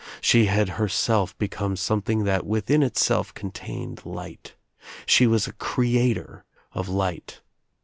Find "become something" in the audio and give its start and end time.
1.37-2.23